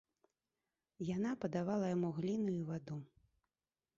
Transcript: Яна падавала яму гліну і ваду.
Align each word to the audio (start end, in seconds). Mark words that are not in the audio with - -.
Яна 1.15 1.31
падавала 1.43 1.85
яму 1.95 2.09
гліну 2.19 2.51
і 2.57 2.63
ваду. 2.69 2.97